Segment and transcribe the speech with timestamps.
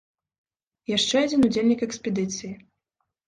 [0.97, 2.51] Яшчэ адзін удзельнік экспедыцыі.